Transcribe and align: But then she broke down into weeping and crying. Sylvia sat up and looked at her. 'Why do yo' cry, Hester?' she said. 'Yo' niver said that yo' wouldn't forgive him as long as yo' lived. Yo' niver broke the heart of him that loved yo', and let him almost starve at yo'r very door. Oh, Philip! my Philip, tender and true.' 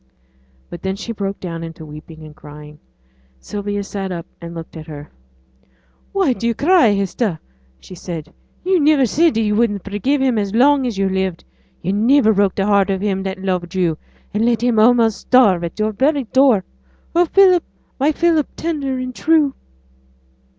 But 0.71 0.81
then 0.81 0.95
she 0.95 1.11
broke 1.11 1.39
down 1.39 1.63
into 1.63 1.85
weeping 1.85 2.23
and 2.25 2.35
crying. 2.35 2.79
Sylvia 3.39 3.83
sat 3.83 4.11
up 4.11 4.25
and 4.41 4.55
looked 4.55 4.75
at 4.75 4.87
her. 4.87 5.11
'Why 6.11 6.33
do 6.33 6.47
yo' 6.47 6.55
cry, 6.55 6.87
Hester?' 6.87 7.37
she 7.79 7.93
said. 7.93 8.33
'Yo' 8.63 8.79
niver 8.79 9.05
said 9.05 9.35
that 9.35 9.41
yo' 9.41 9.53
wouldn't 9.53 9.83
forgive 9.83 10.19
him 10.19 10.39
as 10.39 10.55
long 10.55 10.87
as 10.87 10.97
yo' 10.97 11.05
lived. 11.05 11.43
Yo' 11.83 11.91
niver 11.91 12.33
broke 12.33 12.55
the 12.55 12.65
heart 12.65 12.89
of 12.89 13.01
him 13.01 13.21
that 13.21 13.43
loved 13.43 13.75
yo', 13.75 13.99
and 14.33 14.43
let 14.43 14.63
him 14.63 14.79
almost 14.79 15.19
starve 15.19 15.63
at 15.63 15.77
yo'r 15.77 15.91
very 15.91 16.23
door. 16.23 16.63
Oh, 17.13 17.25
Philip! 17.27 17.63
my 17.99 18.11
Philip, 18.11 18.47
tender 18.55 18.97
and 18.97 19.13
true.' 19.13 19.53